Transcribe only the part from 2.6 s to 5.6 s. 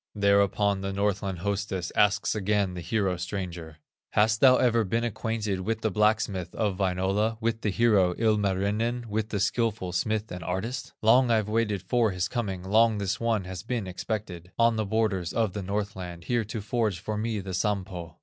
the hero stranger: "Hast thou ever been acquainted